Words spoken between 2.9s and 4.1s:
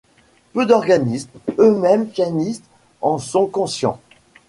en sont conscients.